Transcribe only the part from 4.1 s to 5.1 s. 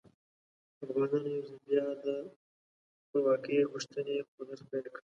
خوځښت پیل کړ.